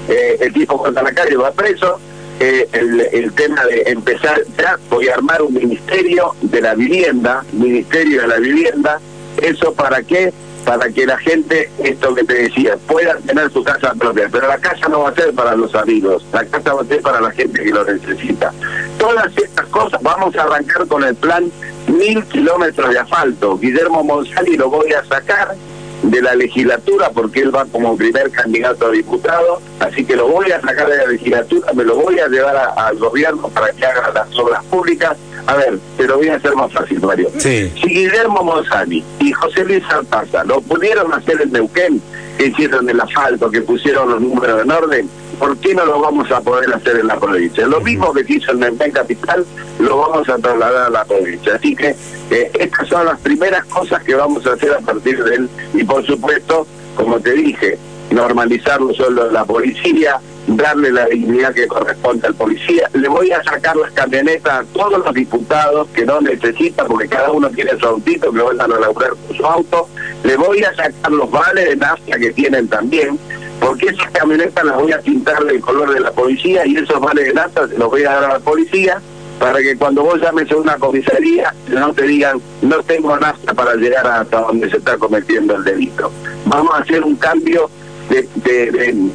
eh, 0.10 0.38
el 0.40 0.52
tipo 0.52 0.80
corta 0.80 1.04
la 1.04 1.13
calle 1.13 1.36
va 1.36 1.52
preso, 1.52 2.00
eh, 2.43 2.67
el, 3.13 3.31
tema 3.33 3.63
de 3.65 3.83
empezar, 3.85 4.41
ya 4.57 4.75
voy 4.89 5.07
a 5.09 5.13
armar 5.13 5.43
un 5.43 5.53
ministerio 5.53 6.33
de 6.41 6.59
la 6.59 6.73
vivienda, 6.73 7.45
ministerio 7.51 8.21
de 8.21 8.27
la 8.27 8.38
vivienda, 8.38 8.99
eso 9.39 9.71
para 9.73 10.01
qué, 10.01 10.33
para 10.65 10.89
que 10.89 11.05
la 11.05 11.19
gente, 11.19 11.69
esto 11.83 12.15
que 12.15 12.23
te 12.23 12.33
decía, 12.33 12.77
pueda 12.88 13.15
tener 13.17 13.51
su 13.51 13.63
casa 13.63 13.93
propia, 13.93 14.27
pero 14.31 14.47
la 14.47 14.57
casa 14.57 14.88
no 14.89 15.01
va 15.01 15.09
a 15.09 15.13
ser 15.13 15.35
para 15.35 15.55
los 15.55 15.75
amigos, 15.75 16.25
la 16.33 16.43
casa 16.45 16.73
va 16.73 16.81
a 16.81 16.85
ser 16.85 17.01
para 17.03 17.21
la 17.21 17.29
gente 17.29 17.63
que 17.63 17.69
lo 17.69 17.83
necesita. 17.85 18.51
Todas 18.98 19.31
estas 19.38 19.67
cosas, 19.67 20.01
vamos 20.01 20.36
a 20.36 20.41
arrancar 20.41 20.88
con 20.88 21.03
el 21.03 21.13
plan 21.13 21.51
mil 21.88 22.24
kilómetros 22.25 22.89
de 22.89 22.98
asfalto. 22.98 23.60
Guillermo 23.60 24.03
Monsalí 24.03 24.57
lo 24.57 24.67
voy 24.67 24.91
a 24.93 25.05
sacar 25.05 25.55
de 26.03 26.22
la 26.22 26.36
legislatura 26.36 27.10
porque 27.12 27.41
él 27.41 27.55
va 27.55 27.65
como 27.65 27.96
primer 27.96 28.31
candidato 28.31 28.88
a 28.88 28.91
diputado, 28.91 29.62
así 29.79 30.05
que 30.05 30.15
lo 30.15 30.27
voy 30.27 30.51
a 30.51 30.62
sacar 30.62 30.89
de 30.89 30.98
la 30.98 31.08
legislatura, 31.08 31.72
me 31.74 31.84
lo 31.84 31.96
voy 31.96 32.20
a 32.20 32.27
llevar 32.27 32.74
al 32.75 32.98
gobierno 32.98 33.50
para 33.50 33.72
que 33.72 33.86
haga 33.86 34.12
las 34.13 34.38
obras 34.38 34.63
públicas. 34.65 35.17
A 35.48 35.55
ver, 35.55 35.79
te 35.98 36.07
lo 36.07 36.17
voy 36.17 36.29
a 36.29 36.36
hacer 36.36 36.55
más 36.55 36.71
fácil, 36.71 37.00
Mario. 37.01 37.29
Si 37.75 37.88
Guillermo 37.88 38.43
Monzani 38.43 39.03
y 39.19 39.31
José 39.31 39.65
Luis 39.65 39.83
Saltaza 39.88 40.43
lo 40.43 40.62
pudieron 40.62 41.13
hacer 41.13 41.41
en 41.41 41.51
Neuquén, 41.51 42.01
que 42.38 42.48
hicieron 42.48 42.89
el 42.89 43.00
asfalto, 43.00 43.50
que 43.50 43.62
pusieron 43.62 44.10
los 44.10 44.21
números 44.21 44.62
en 44.63 44.71
orden, 44.71 45.10
¿por 45.39 45.57
qué 45.57 45.74
no 45.74 45.86
lo 45.86 46.00
vamos 46.00 46.31
a 46.31 46.41
poder 46.41 46.74
hacer 46.74 46.98
en 46.98 47.07
la 47.07 47.19
provincia? 47.19 47.67
Lo 47.67 47.81
mismo 47.81 48.13
que 48.13 48.25
hizo 48.27 48.51
el 48.51 48.60
Neuquén 48.60 48.91
Capital, 48.91 49.45
lo 49.79 49.98
vamos 49.98 50.29
a 50.29 50.38
trasladar 50.38 50.86
a 50.86 50.89
la 50.89 51.05
provincia. 51.05 51.55
Así 51.55 51.75
que 51.75 51.95
eh, 52.29 52.51
estas 52.60 52.88
son 52.88 53.05
las 53.05 53.19
primeras 53.19 53.65
cosas 53.65 54.03
que 54.03 54.15
vamos 54.15 54.45
a 54.45 54.53
hacer 54.53 54.71
a 54.74 54.79
partir 54.79 55.24
de 55.24 55.36
él. 55.36 55.50
Y 55.74 55.83
por 55.83 56.05
supuesto, 56.05 56.65
como 56.95 57.19
te 57.19 57.33
dije, 57.33 57.77
normalizar 58.12 58.81
los 58.81 58.95
sueldos 58.95 59.27
de 59.27 59.33
la 59.33 59.45
policía, 59.45 60.19
darle 60.58 60.91
la 60.91 61.05
dignidad 61.05 61.53
que 61.53 61.67
corresponde 61.67 62.27
al 62.27 62.36
policía. 62.36 62.89
Le 62.93 63.08
voy 63.08 63.31
a 63.31 63.43
sacar 63.43 63.75
las 63.75 63.91
camionetas 63.91 64.53
a 64.53 64.63
todos 64.74 65.03
los 65.05 65.13
diputados 65.13 65.88
que 65.89 66.05
no 66.05 66.22
necesitan, 66.22 66.88
porque 66.88 67.08
cada 67.08 67.31
uno 67.31 67.50
tiene 67.50 67.77
su 67.77 67.86
autito, 67.86 68.31
que 68.31 68.41
van 68.41 68.60
a 68.60 68.67
laburar 68.67 69.12
con 69.12 69.38
su 69.38 69.46
auto. 69.46 69.88
Le 70.24 70.36
voy 70.38 70.63
a 70.63 70.74
sacar 70.75 71.12
los 71.12 71.29
vales 71.29 71.70
de 71.70 71.75
nafta 71.75 72.17
que 72.17 72.31
tienen 72.31 72.67
también, 72.67 73.17
porque 73.60 73.88
esas 73.88 74.10
camionetas 74.12 74.63
las 74.63 74.75
voy 74.77 74.91
a 74.91 75.00
pintar 75.00 75.43
del 75.43 75.62
color 75.62 75.93
de 75.93 76.00
la 76.00 76.12
policía 76.12 76.65
y 76.65 76.77
esos 76.77 77.00
vales 77.00 77.25
de 77.25 77.34
nafta 77.34 77.67
los 77.77 77.89
voy 77.89 78.03
a 78.03 78.12
dar 78.12 78.24
a 78.24 78.34
la 78.34 78.39
policía 78.39 79.01
para 79.39 79.60
que 79.60 79.75
cuando 79.75 80.03
vos 80.03 80.22
llames 80.22 80.51
a 80.51 80.55
una 80.55 80.77
comisaría 80.77 81.51
no 81.70 81.91
te 81.93 82.03
digan 82.03 82.39
no 82.62 82.84
tengo 82.84 83.17
nafta 83.17 83.55
para 83.55 83.74
llegar 83.74 84.05
hasta 84.05 84.41
donde 84.41 84.70
se 84.70 84.77
está 84.77 84.98
cometiendo 84.98 85.55
el 85.55 85.63
delito. 85.63 86.12
Vamos 86.46 86.72
a 86.75 86.84
hacer 86.84 87.03
un 87.03 87.15
cambio 87.15 87.70
de, 88.10 89.10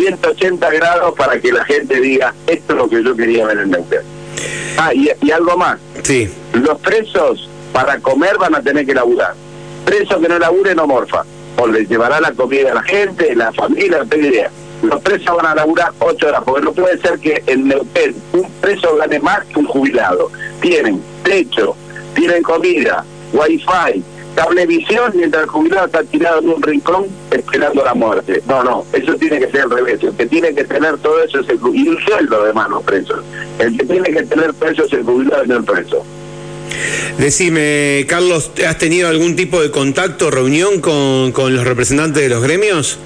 180 0.00 0.70
grados 0.70 1.14
para 1.14 1.38
que 1.40 1.52
la 1.52 1.64
gente 1.64 2.00
diga 2.00 2.34
esto 2.46 2.72
es 2.72 2.78
lo 2.78 2.88
que 2.88 3.02
yo 3.02 3.14
quería 3.14 3.46
ver 3.46 3.58
en 3.58 3.70
Neuquén. 3.70 4.00
Ah, 4.78 4.94
y, 4.94 5.10
y 5.20 5.30
algo 5.30 5.56
más. 5.58 5.78
Sí. 6.02 6.30
Los 6.54 6.80
presos 6.80 7.50
para 7.72 7.98
comer 8.00 8.38
van 8.38 8.54
a 8.54 8.62
tener 8.62 8.86
que 8.86 8.94
laburar. 8.94 9.34
Preso 9.84 10.18
que 10.18 10.28
no 10.28 10.38
labure 10.38 10.74
no 10.74 10.86
morfa. 10.86 11.24
o 11.58 11.66
le 11.66 11.84
llevará 11.84 12.20
la 12.20 12.32
comida 12.32 12.70
a 12.70 12.74
la 12.76 12.82
gente, 12.82 13.34
la 13.36 13.52
familia, 13.52 13.98
no 13.98 14.06
tengo 14.06 14.26
idea. 14.26 14.50
Los 14.82 15.02
presos 15.02 15.36
van 15.36 15.46
a 15.46 15.54
laburar 15.54 15.92
ocho 15.98 16.28
horas, 16.28 16.42
porque 16.46 16.62
no 16.62 16.72
puede 16.72 16.98
ser 16.98 17.18
que 17.18 17.42
en 17.46 17.68
Neuquén 17.68 18.14
un 18.32 18.50
preso 18.62 18.96
gane 18.96 19.18
más 19.20 19.44
que 19.44 19.58
un 19.58 19.66
jubilado. 19.66 20.30
Tienen 20.62 21.02
techo, 21.22 21.76
tienen 22.14 22.42
comida, 22.42 23.04
wifi, 23.34 24.02
cablevisión, 24.34 25.12
mientras 25.14 25.44
el 25.44 25.48
jubilado 25.48 25.86
está 25.86 26.02
tirado 26.04 26.40
en 26.40 26.48
un 26.50 26.62
rincón 26.62 27.06
esperando 27.30 27.84
la 27.84 27.94
muerte. 27.94 28.42
No, 28.46 28.62
no, 28.62 28.84
eso 28.92 29.14
tiene 29.16 29.38
que 29.38 29.50
ser 29.50 29.62
al 29.62 29.70
revés. 29.70 30.02
El 30.02 30.14
que 30.14 30.26
tiene 30.26 30.54
que 30.54 30.64
tener 30.64 30.96
todo 30.98 31.22
eso 31.22 31.40
es 31.40 31.48
el 31.48 31.58
y 31.72 31.88
un 31.88 31.98
sueldo 32.00 32.42
además 32.42 32.70
los 32.70 32.82
presos. 32.82 33.24
El 33.58 33.76
que 33.76 33.84
tiene 33.84 34.10
que 34.10 34.22
tener 34.22 34.54
preso 34.54 34.84
es 34.84 34.92
el 34.92 35.04
jubilado 35.04 35.44
y 35.44 35.48
no 35.48 35.56
el 35.56 35.64
preso. 35.64 36.04
Decime, 37.18 38.06
Carlos, 38.08 38.50
¿has 38.66 38.78
tenido 38.78 39.08
algún 39.08 39.36
tipo 39.36 39.60
de 39.60 39.70
contacto, 39.70 40.30
reunión 40.30 40.80
con, 40.80 41.32
con 41.32 41.54
los 41.54 41.64
representantes 41.64 42.22
de 42.22 42.28
los 42.28 42.42
gremios? 42.42 42.98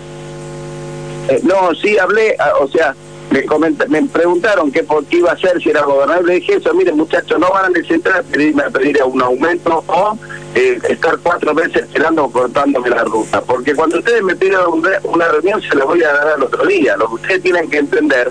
Eh, 1.29 1.41
no, 1.43 1.75
sí 1.75 1.99
hablé, 1.99 2.37
ah, 2.39 2.53
o 2.61 2.69
sea, 2.69 2.95
me, 3.31 3.71
me 3.89 4.09
preguntaron 4.09 4.71
qué, 4.71 4.83
por 4.83 5.05
qué 5.07 5.19
iba 5.19 5.31
a 5.31 5.35
hacer 5.35 5.61
si 5.63 5.71
era 5.71 5.83
gobernador. 5.83 6.25
Le 6.25 6.35
dije 6.35 6.57
eso, 6.57 6.73
miren 6.75 6.97
muchachos, 6.97 7.39
no 7.39 7.51
van 7.51 7.67
a 7.67 7.69
necesitar 7.71 8.23
pedirme 8.25 8.63
a 8.63 8.71
pedir 8.71 9.03
un 9.05 9.23
aumento 9.23 9.83
o 9.87 10.19
eh, 10.55 10.79
estar 10.89 11.19
cuatro 11.19 11.55
veces 11.55 11.83
esperando 11.83 12.29
cortándome 12.31 12.91
la 12.91 13.05
ruta. 13.05 13.41
Porque 13.43 13.75
cuando 13.75 13.99
ustedes 13.99 14.23
me 14.23 14.37
piden 14.37 14.59
una 15.05 15.29
reunión 15.29 15.61
se 15.63 15.75
la 15.75 15.85
voy 15.85 16.03
a 16.03 16.13
dar 16.13 16.29
al 16.29 16.43
otro 16.43 16.65
día. 16.67 16.97
Lo 16.97 17.09
que 17.09 17.15
ustedes 17.15 17.43
tienen 17.43 17.69
que 17.69 17.79
entender 17.79 18.31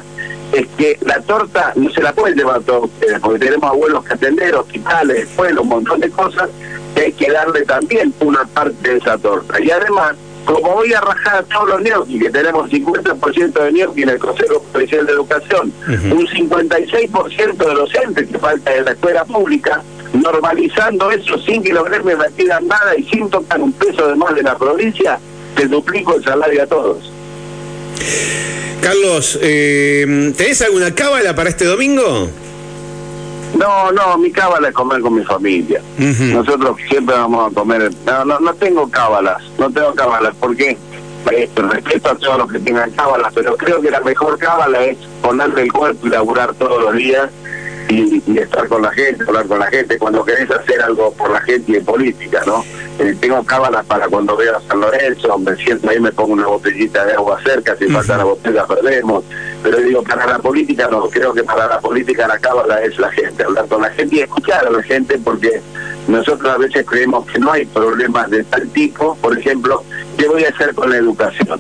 es 0.54 0.68
que 0.78 0.98
la 1.02 1.20
torta 1.22 1.74
no 1.76 1.90
se 1.92 2.02
la 2.02 2.14
pueden 2.14 2.38
llevar 2.38 2.62
todos 2.62 2.86
ustedes, 2.86 3.20
porque 3.20 3.46
tenemos 3.46 3.70
abuelos 3.70 4.06
que 4.06 4.14
atender, 4.14 4.56
hospitales, 4.56 5.24
escuelas, 5.24 5.60
un 5.60 5.70
montón 5.70 6.00
de 6.00 6.10
cosas 6.12 6.50
que 6.96 7.02
hay 7.02 7.14
que 7.14 7.32
darle 7.32 7.64
también 7.64 8.14
una 8.20 8.46
parte 8.46 8.90
de 8.90 8.98
esa 8.98 9.18
torta. 9.18 9.60
Y 9.60 9.72
además, 9.72 10.16
como 10.46 10.74
voy 10.74 10.94
a 10.94 11.02
rajar 11.02 11.38
a 11.38 11.44
todos 11.44 11.82
los 11.82 12.10
y 12.10 12.20
que 12.20 12.30
tenemos 12.30 12.70
50% 12.70 13.54
de 13.54 13.72
gnocchi 13.72 14.04
en 14.04 14.10
el 14.10 14.20
Consejo 14.20 14.62
Provincial 14.72 15.06
de 15.06 15.12
Educación, 15.14 15.74
un 15.88 16.28
56% 16.28 17.58
de 17.58 17.74
docentes 17.74 18.28
que 18.28 18.38
falta 18.38 18.76
en 18.76 18.86
la 18.86 18.92
escuela 18.92 19.26
pública, 19.26 19.82
normalizando 20.14 21.12
eso 21.12 21.38
sin 21.40 21.64
que 21.64 21.74
los 21.74 21.84
gremios 21.86 22.20
me 22.20 22.30
pidan 22.32 22.68
nada 22.68 22.96
y 22.98 23.04
sin 23.04 23.30
tocar 23.30 23.60
un 23.60 23.74
peso 23.74 24.08
de 24.08 24.16
más 24.16 24.34
de 24.36 24.44
la 24.44 24.58
provincia, 24.58 25.20
te 25.56 25.68
duplico 25.68 26.16
el 26.16 26.24
salario 26.24 26.64
a 26.64 26.68
todos. 26.68 27.12
Carlos, 28.82 29.40
eh, 29.42 30.34
¿tenés 30.38 30.62
alguna 30.62 30.94
cábala 30.94 31.36
para 31.36 31.50
este 31.50 31.66
domingo? 31.66 32.30
No, 33.58 33.92
no, 33.92 34.18
mi 34.18 34.32
cábala 34.32 34.70
es 34.70 34.74
comer 34.74 35.02
con 35.02 35.16
mi 35.16 35.24
familia. 35.24 35.82
Nosotros 35.98 36.78
siempre 36.90 37.16
vamos 37.16 37.52
a 37.52 37.54
comer. 37.54 37.92
No, 38.06 38.26
no, 38.26 38.40
no 38.40 38.54
tengo 38.56 38.90
cábalas, 38.90 39.42
no 39.58 39.70
tengo 39.72 39.94
cábalas. 39.94 40.36
¿Por 40.36 40.56
qué? 40.56 40.78
Eh, 41.32 41.50
respeto 41.56 42.10
a 42.10 42.16
todos 42.16 42.38
los 42.40 42.52
que 42.52 42.60
tengan 42.60 42.92
cábalas, 42.92 43.32
pero 43.34 43.56
creo 43.56 43.80
que 43.80 43.90
la 43.90 44.02
mejor 44.02 44.38
cábala 44.38 44.84
es 44.84 44.98
ponerle 45.22 45.62
el 45.64 45.72
cuerpo 45.72 46.06
y 46.06 46.10
laburar 46.10 46.54
todos 46.56 46.82
los 46.82 46.94
días 46.96 47.30
y, 47.90 48.38
estar 48.38 48.68
con 48.68 48.82
la 48.82 48.92
gente, 48.92 49.24
hablar 49.28 49.48
con 49.48 49.60
la 49.60 49.68
gente, 49.68 49.98
cuando 49.98 50.24
querés 50.24 50.50
hacer 50.50 50.82
algo 50.82 51.14
por 51.14 51.32
la 51.32 51.42
gente 51.42 51.72
y 51.72 51.76
en 51.76 51.86
política, 51.86 52.42
¿no? 52.46 52.64
Eh, 53.00 53.16
tengo 53.20 53.44
cábalas 53.44 53.86
para 53.86 54.08
cuando 54.08 54.38
veo 54.38 54.58
a 54.58 54.62
San 54.62 54.80
Lorenzo, 54.80 55.38
me 55.40 55.56
siento 55.56 55.90
ahí, 55.90 56.00
me 56.00 56.12
pongo 56.12 56.34
una 56.34 56.48
botellita 56.48 57.06
de 57.06 57.14
agua 57.14 57.40
cerca, 57.44 57.76
si 57.76 57.86
falta 57.88 58.18
la 58.18 58.24
botella 58.24 58.66
perdemos, 58.66 59.24
pero 59.64 59.78
digo, 59.78 60.04
para 60.04 60.28
la 60.28 60.40
política 60.40 60.88
no, 60.92 61.10
creo 61.10 61.34
que 61.34 61.44
para 61.44 61.68
la 61.68 61.80
política 61.80 62.28
la 62.28 62.38
cábala 62.38 62.82
es 62.84 62.98
la 63.00 63.12
gente, 63.12 63.44
hablar 63.44 63.68
con 63.68 63.82
la 63.82 63.90
gente 63.92 64.16
y 64.18 64.20
escuchar 64.20 64.68
a 64.68 64.70
la 64.70 64.84
gente, 64.84 65.18
porque 65.24 65.62
nosotros 66.08 66.54
a 66.54 66.58
veces 66.58 66.86
creemos 66.88 67.26
que 67.26 67.40
no 67.40 67.52
hay 67.52 67.66
problemas 67.66 68.30
de 68.30 68.44
tal 68.44 68.68
tipo, 68.70 69.16
por 69.16 69.38
ejemplo, 69.38 69.84
¿qué 70.18 70.28
voy 70.28 70.46
a 70.46 70.50
hacer 70.50 70.76
con 70.76 70.90
la 70.90 70.98
educación? 70.98 71.60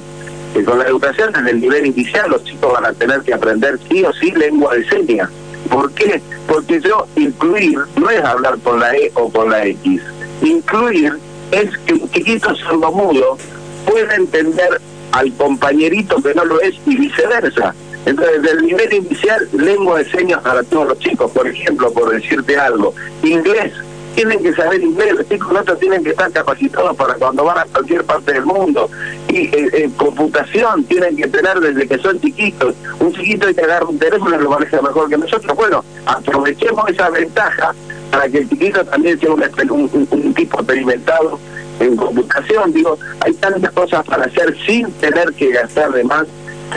Que 0.53 0.63
con 0.63 0.77
la 0.77 0.85
educación 0.85 1.31
desde 1.33 1.49
el 1.49 1.61
nivel 1.61 1.87
inicial 1.87 2.29
los 2.29 2.43
chicos 2.43 2.73
van 2.73 2.85
a 2.85 2.93
tener 2.93 3.21
que 3.21 3.33
aprender 3.33 3.79
sí 3.89 4.03
o 4.03 4.13
sí 4.13 4.31
lengua 4.31 4.75
de 4.75 4.87
señas 4.87 5.29
¿Por 5.69 5.91
qué? 5.93 6.21
Porque 6.47 6.79
yo 6.81 7.07
incluir 7.15 7.79
no 7.95 8.09
es 8.09 8.23
hablar 8.23 8.57
con 8.59 8.79
la 8.79 8.95
E 8.95 9.11
o 9.15 9.29
con 9.29 9.49
la 9.49 9.65
X. 9.65 10.01
Incluir 10.41 11.17
es 11.51 11.77
que 11.85 11.93
un 11.93 12.09
chiquito 12.11 12.53
mudo 12.91 13.37
pueda 13.85 14.15
entender 14.15 14.81
al 15.11 15.31
compañerito 15.33 16.21
que 16.21 16.33
no 16.33 16.45
lo 16.45 16.59
es 16.61 16.75
y 16.85 16.95
viceversa. 16.95 17.73
Entonces, 18.05 18.41
desde 18.41 18.57
el 18.57 18.65
nivel 18.65 18.93
inicial, 18.93 19.47
lengua 19.53 19.99
de 19.99 20.11
señas 20.11 20.41
para 20.41 20.63
todos 20.63 20.89
los 20.89 20.99
chicos, 20.99 21.31
por 21.31 21.47
ejemplo, 21.47 21.91
por 21.93 22.09
decirte 22.09 22.57
algo. 22.57 22.93
Inglés, 23.23 23.71
tienen 24.15 24.41
que 24.41 24.53
saber 24.53 24.81
inglés, 24.81 25.13
los 25.15 25.27
chicos 25.27 25.51
nuestros 25.51 25.79
tienen 25.79 26.03
que 26.03 26.11
estar 26.11 26.31
capacitados 26.31 26.95
para 26.95 27.15
cuando 27.15 27.43
van 27.43 27.57
a 27.59 27.65
cualquier 27.65 28.03
parte 28.03 28.33
del 28.33 28.45
mundo. 28.45 28.89
Y 29.27 29.49
eh, 29.55 29.89
computación 29.97 30.83
tienen 30.85 31.15
que 31.15 31.27
tener 31.27 31.59
desde 31.59 31.87
que 31.87 31.97
son 31.97 32.19
chiquitos. 32.19 32.75
Un 32.99 33.13
chiquito 33.13 33.47
que 33.53 33.61
agarra 33.61 33.85
un 33.85 33.97
teléfono 33.97 34.37
lo 34.37 34.49
maneja 34.49 34.81
mejor 34.81 35.09
que 35.09 35.17
nosotros. 35.17 35.55
Bueno, 35.55 35.83
aprovechemos 36.05 36.89
esa 36.89 37.09
ventaja 37.09 37.73
para 38.11 38.29
que 38.29 38.39
el 38.39 38.49
chiquito 38.49 38.85
también 38.85 39.19
sea 39.19 39.31
un, 39.31 40.07
un, 40.11 40.33
tipo 40.33 40.59
experimentado 40.59 41.39
en 41.79 41.95
computación. 41.95 42.71
Digo, 42.71 42.97
hay 43.21 43.33
tantas 43.33 43.71
cosas 43.71 44.05
para 44.05 44.25
hacer 44.25 44.55
sin 44.65 44.91
tener 44.93 45.33
que 45.33 45.51
gastar 45.51 45.91
de 45.91 46.03
más. 46.03 46.27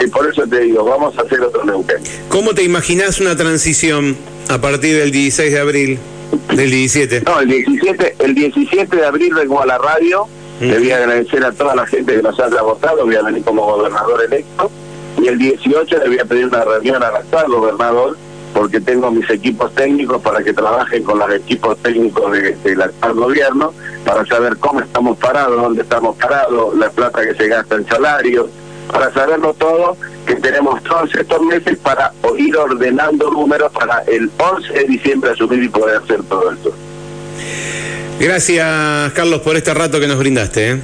Y 0.03 0.07
por 0.07 0.27
eso 0.27 0.45
te 0.47 0.59
digo, 0.61 0.83
vamos 0.83 1.17
a 1.17 1.21
hacer 1.21 1.41
otro 1.41 1.63
Neuquén. 1.63 1.97
¿Cómo 2.29 2.53
te 2.53 2.63
imaginas 2.63 3.19
una 3.19 3.35
transición 3.35 4.15
a 4.49 4.59
partir 4.59 4.97
del 4.97 5.11
16 5.11 5.53
de 5.53 5.59
abril? 5.59 5.99
Del 6.55 6.71
17. 6.71 7.21
No, 7.21 7.39
el 7.39 7.47
17, 7.47 8.15
el 8.19 8.35
17 8.35 8.95
de 8.95 9.05
abril 9.05 9.33
vengo 9.33 9.61
a 9.61 9.65
la 9.65 9.77
radio. 9.77 10.27
Le 10.59 10.79
voy 10.79 10.91
a 10.91 10.97
agradecer 10.97 11.43
a 11.45 11.51
toda 11.51 11.75
la 11.75 11.85
gente 11.85 12.15
que 12.15 12.23
nos 12.23 12.39
haya 12.39 12.61
votado. 12.61 13.05
Voy 13.05 13.15
a 13.15 13.21
venir 13.21 13.43
como 13.43 13.63
gobernador 13.63 14.23
electo. 14.23 14.71
Y 15.21 15.27
el 15.27 15.37
18 15.37 15.97
le 15.99 16.07
voy 16.07 16.19
a 16.19 16.25
pedir 16.25 16.45
una 16.45 16.63
reunión 16.63 17.03
al 17.03 17.15
actual 17.15 17.47
gobernador 17.47 18.17
porque 18.53 18.79
tengo 18.79 19.11
mis 19.11 19.29
equipos 19.29 19.73
técnicos 19.75 20.21
para 20.21 20.43
que 20.43 20.51
trabajen 20.51 21.03
con 21.03 21.19
los 21.19 21.31
equipos 21.31 21.77
técnicos 21.77 22.31
del 22.63 22.81
actual 22.81 23.13
gobierno 23.13 23.73
para 24.03 24.25
saber 24.25 24.57
cómo 24.57 24.79
estamos 24.79 25.17
parados, 25.19 25.61
dónde 25.61 25.83
estamos 25.83 26.17
parados, 26.17 26.75
la 26.75 26.89
plata 26.89 27.21
que 27.21 27.35
se 27.35 27.47
gasta 27.47 27.75
en 27.75 27.85
salarios, 27.85 28.47
para 28.91 29.11
saberlo 29.13 29.53
todo, 29.53 29.97
que 30.25 30.35
tenemos 30.35 30.81
todos 30.83 31.13
estos 31.15 31.41
meses 31.41 31.77
para 31.77 32.11
ir 32.37 32.55
ordenando 32.55 33.31
números 33.31 33.71
para 33.71 34.03
el 34.07 34.29
11 34.37 34.73
de 34.73 34.83
diciembre 34.85 35.31
asumir 35.31 35.63
y 35.63 35.69
poder 35.69 35.97
hacer 35.97 36.23
todo 36.23 36.51
esto. 36.51 36.73
Gracias, 38.19 39.13
Carlos, 39.13 39.41
por 39.41 39.55
este 39.55 39.73
rato 39.73 39.99
que 39.99 40.07
nos 40.07 40.17
brindaste. 40.17 40.71
¿eh? 40.71 40.81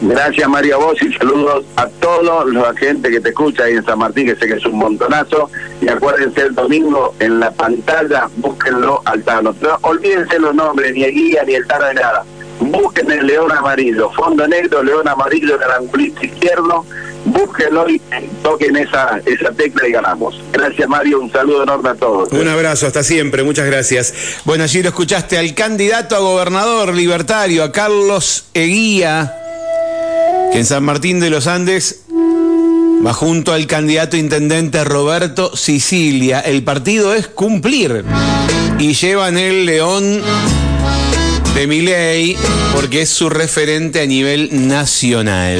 Gracias, 0.00 0.48
María 0.48 0.76
Vos, 0.76 1.00
y 1.00 1.12
saludos 1.12 1.64
a 1.76 1.86
todos 1.86 2.46
los 2.46 2.76
gente 2.76 3.10
que 3.10 3.20
te 3.20 3.28
escucha 3.28 3.64
ahí 3.64 3.74
en 3.74 3.84
San 3.84 3.98
Martín, 3.98 4.26
que 4.26 4.34
sé 4.34 4.48
que 4.48 4.54
es 4.54 4.66
un 4.66 4.78
montonazo. 4.78 5.48
Y 5.80 5.88
acuérdense 5.88 6.40
el 6.40 6.54
domingo 6.54 7.14
en 7.20 7.38
la 7.38 7.52
pantalla, 7.52 8.28
búsquenlo 8.36 9.02
al 9.04 9.22
Tano. 9.22 9.54
No 9.60 9.78
olvídense 9.82 10.38
los 10.40 10.54
nombres, 10.54 10.92
ni 10.94 11.04
el 11.04 11.12
guía, 11.12 11.44
ni 11.46 11.54
el 11.54 11.66
Tano, 11.66 11.86
de 11.86 11.94
nada. 11.94 12.24
Busquen 12.60 13.10
el 13.10 13.26
león 13.26 13.52
amarillo, 13.52 14.10
fondo 14.10 14.46
negro, 14.48 14.82
león 14.82 15.06
amarillo, 15.06 15.58
angulito 15.78 16.24
izquierdo 16.24 16.84
búsquenlo 17.24 17.88
y 17.88 18.00
toquen 18.42 18.76
esa, 18.76 19.20
esa 19.24 19.50
tecla 19.52 19.88
y 19.88 19.92
ganamos. 19.92 20.40
Gracias 20.52 20.88
Mario, 20.88 21.20
un 21.20 21.30
saludo 21.30 21.62
enorme 21.62 21.90
a 21.90 21.94
todos. 21.94 22.32
Un 22.32 22.48
abrazo, 22.48 22.86
hasta 22.86 23.02
siempre, 23.02 23.42
muchas 23.42 23.66
gracias. 23.66 24.14
Bueno, 24.44 24.64
allí 24.64 24.82
lo 24.82 24.88
escuchaste 24.88 25.38
al 25.38 25.54
candidato 25.54 26.16
a 26.16 26.20
gobernador 26.20 26.94
libertario, 26.94 27.64
a 27.64 27.72
Carlos 27.72 28.46
Eguía, 28.54 29.34
que 30.52 30.58
en 30.58 30.66
San 30.66 30.84
Martín 30.84 31.20
de 31.20 31.30
los 31.30 31.46
Andes 31.46 32.04
va 33.04 33.12
junto 33.12 33.52
al 33.52 33.66
candidato 33.66 34.16
intendente 34.16 34.84
Roberto 34.84 35.56
Sicilia. 35.56 36.40
El 36.40 36.62
partido 36.62 37.14
es 37.14 37.26
cumplir 37.26 38.04
y 38.78 38.94
llevan 38.94 39.38
el 39.38 39.66
león 39.66 40.22
de 41.54 41.66
Miley 41.66 42.36
porque 42.74 43.02
es 43.02 43.10
su 43.10 43.28
referente 43.28 44.00
a 44.00 44.06
nivel 44.06 44.68
nacional. 44.68 45.58